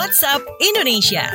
[0.00, 1.28] WhatsApp Indonesia.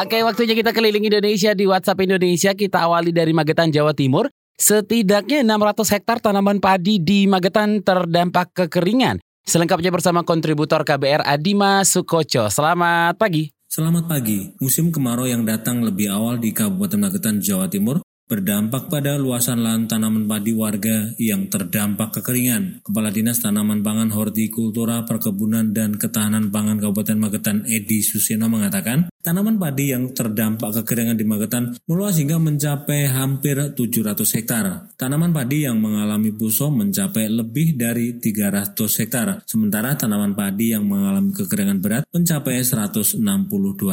[0.00, 2.56] Oke, waktunya kita keliling Indonesia di WhatsApp Indonesia.
[2.56, 4.32] Kita awali dari Magetan, Jawa Timur.
[4.56, 9.20] Setidaknya 600 hektar tanaman padi di Magetan terdampak kekeringan.
[9.44, 12.48] Selengkapnya bersama kontributor KBR Adima Sukoco.
[12.48, 13.52] Selamat pagi.
[13.68, 14.56] Selamat pagi.
[14.56, 19.84] Musim kemarau yang datang lebih awal di Kabupaten Magetan, Jawa Timur berdampak pada luasan lahan
[19.84, 22.80] tanaman padi warga yang terdampak kekeringan.
[22.80, 29.56] Kepala Dinas Tanaman Pangan Hortikultura Perkebunan dan Ketahanan Pangan Kabupaten Magetan Edi Susino mengatakan, tanaman
[29.56, 34.92] padi yang terdampak kekeringan di Magetan meluas hingga mencapai hampir 700 hektar.
[35.00, 41.32] Tanaman padi yang mengalami puso mencapai lebih dari 300 hektar, sementara tanaman padi yang mengalami
[41.32, 43.24] kekeringan berat mencapai 162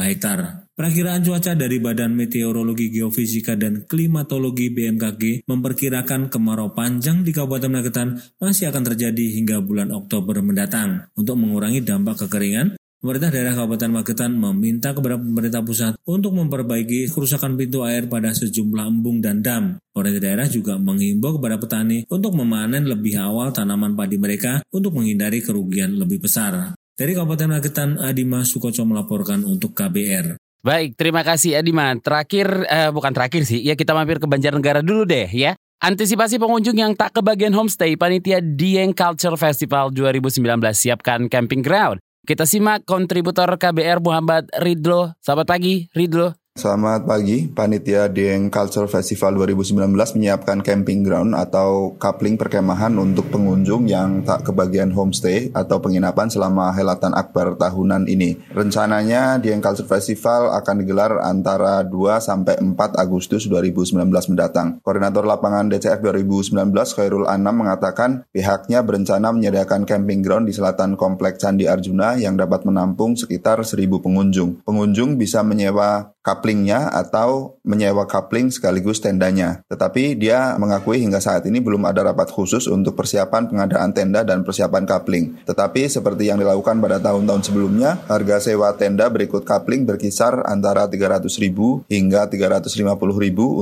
[0.04, 0.68] hektar.
[0.72, 8.16] Perakiraan cuaca dari Badan Meteorologi Geofisika dan Klimatologi BMKG memperkirakan kemarau panjang di Kabupaten Magetan
[8.40, 11.12] masih akan terjadi hingga bulan Oktober mendatang.
[11.12, 17.58] Untuk mengurangi dampak kekeringan, Pemerintah daerah Kabupaten Magetan meminta kepada pemerintah pusat untuk memperbaiki kerusakan
[17.58, 19.74] pintu air pada sejumlah embung dan dam.
[19.90, 25.42] Pemerintah daerah juga menghimbau kepada petani untuk memanen lebih awal tanaman padi mereka untuk menghindari
[25.42, 26.78] kerugian lebih besar.
[26.94, 30.38] Dari Kabupaten Magetan, Adima Sukoco melaporkan untuk KBR.
[30.62, 31.98] Baik, terima kasih Adiman.
[31.98, 35.58] Terakhir, eh, bukan terakhir sih, ya kita mampir ke Banjarnegara dulu deh ya.
[35.82, 40.38] Antisipasi pengunjung yang tak kebagian homestay, panitia Dieng Culture Festival 2019
[40.78, 41.98] siapkan camping ground.
[42.22, 45.10] Kita simak kontributor KBR Muhammad Ridlo.
[45.18, 46.41] Selamat pagi, Ridlo.
[46.52, 49.88] Selamat pagi, Panitia Dieng Culture Festival 2019
[50.20, 56.68] menyiapkan camping ground atau coupling perkemahan untuk pengunjung yang tak kebagian homestay atau penginapan selama
[56.76, 58.36] helatan akbar tahunan ini.
[58.52, 64.04] Rencananya Dieng Culture Festival akan digelar antara 2 sampai 4 Agustus 2019
[64.36, 64.76] mendatang.
[64.84, 71.40] Koordinator lapangan DCF 2019 Khairul Anam mengatakan pihaknya berencana menyediakan camping ground di selatan Kompleks
[71.40, 74.60] Candi Arjuna yang dapat menampung sekitar 1000 pengunjung.
[74.68, 79.62] Pengunjung bisa menyewa couplingnya atau menyewa coupling sekaligus tendanya.
[79.66, 84.46] Tetapi dia mengakui hingga saat ini belum ada rapat khusus untuk persiapan pengadaan tenda dan
[84.46, 85.42] persiapan coupling.
[85.44, 91.90] Tetapi seperti yang dilakukan pada tahun-tahun sebelumnya, harga sewa tenda berikut coupling berkisar antara 300.000
[91.90, 92.86] hingga 350.000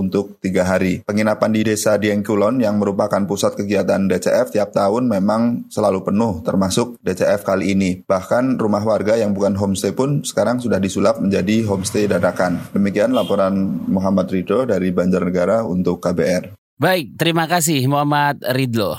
[0.00, 1.00] untuk tiga hari.
[1.04, 7.00] Penginapan di desa Diengkulon yang merupakan pusat kegiatan DCF tiap tahun memang selalu penuh termasuk
[7.00, 7.90] DCF kali ini.
[8.04, 12.49] Bahkan rumah warga yang bukan homestay pun sekarang sudah disulap menjadi homestay dadakan.
[12.72, 16.56] Demikian laporan Muhammad Ridho dari Banjarnegara untuk KBR.
[16.80, 18.96] Baik, terima kasih Muhammad Ridlo.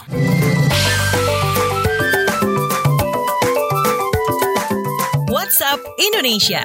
[5.31, 6.63] WhatsApp Indonesia.